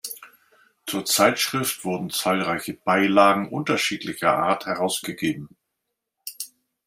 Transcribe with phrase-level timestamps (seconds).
[0.87, 5.55] Zur Zeitschrift wurden zahlreiche Beilagen unterschiedlicher Art herausgegeben.